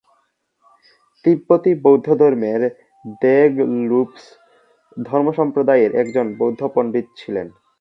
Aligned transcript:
তিব্বতী 1.25 1.71
বৌদ্ধধর্মের 1.83 2.61
দ্গে-লুগ্স 3.15 4.23
ধর্মসম্প্রদায়ের 5.01 5.91
একজন 5.95 6.25
বৌদ্ধ 6.37 6.61
পণ্ডিত 6.75 7.07
ছিলেন। 7.17 7.47